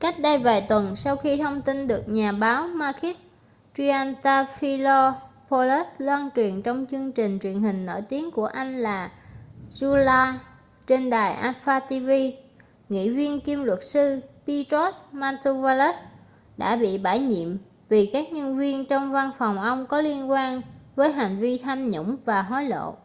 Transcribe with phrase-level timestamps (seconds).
[0.00, 3.26] cách đây vài tuần sau khi thông tin được nhà báo makis
[3.76, 9.12] triantafylopoulos loan truyền trong chương trình truyền hình nổi tiếng của anh là
[9.70, 10.34] zoungla
[10.86, 12.08] trên đài alpha tv
[12.88, 15.96] nghị viên kiêm luật sư petros mantouvalos
[16.56, 17.48] đã bị bãi nhiệm
[17.88, 20.62] vì các nhân viên trong văn phòng ông có liên quan
[20.96, 22.96] với hành vi tham nhũng và hối lộ